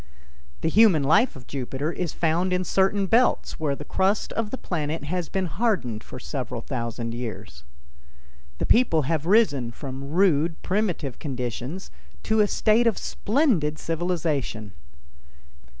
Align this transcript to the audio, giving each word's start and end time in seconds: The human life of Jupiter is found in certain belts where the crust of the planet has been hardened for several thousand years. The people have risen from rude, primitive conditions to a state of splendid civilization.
The 0.61 0.67
human 0.67 1.03
life 1.03 1.35
of 1.35 1.45
Jupiter 1.45 1.91
is 1.91 2.11
found 2.11 2.51
in 2.51 2.63
certain 2.63 3.05
belts 3.05 3.59
where 3.59 3.75
the 3.75 3.85
crust 3.85 4.33
of 4.33 4.49
the 4.49 4.57
planet 4.57 5.03
has 5.03 5.29
been 5.29 5.45
hardened 5.45 6.03
for 6.03 6.19
several 6.19 6.61
thousand 6.61 7.13
years. 7.13 7.63
The 8.57 8.65
people 8.65 9.03
have 9.03 9.27
risen 9.27 9.69
from 9.69 10.09
rude, 10.09 10.59
primitive 10.63 11.19
conditions 11.19 11.91
to 12.23 12.39
a 12.39 12.47
state 12.47 12.87
of 12.87 12.97
splendid 12.97 13.77
civilization. 13.77 14.73